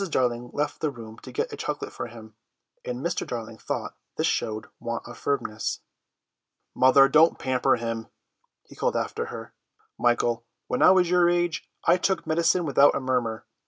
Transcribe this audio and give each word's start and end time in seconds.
Darling 0.09 0.49
left 0.51 0.81
the 0.81 0.89
room 0.89 1.19
to 1.19 1.31
get 1.31 1.53
a 1.53 1.55
chocolate 1.55 1.93
for 1.93 2.07
him, 2.07 2.33
and 2.83 3.05
Mr. 3.05 3.23
Darling 3.27 3.59
thought 3.59 3.95
this 4.17 4.25
showed 4.25 4.65
want 4.79 5.07
of 5.07 5.15
firmness. 5.15 5.81
"Mother, 6.73 7.07
don't 7.07 7.37
pamper 7.37 7.75
him," 7.75 8.07
he 8.63 8.75
called 8.75 8.95
after 8.95 9.25
her. 9.25 9.53
"Michael, 9.99 10.43
when 10.65 10.81
I 10.81 10.89
was 10.89 11.11
your 11.11 11.29
age 11.29 11.69
I 11.85 11.97
took 11.97 12.25
medicine 12.25 12.65
without 12.65 12.95
a 12.95 12.99
murmur. 12.99 13.45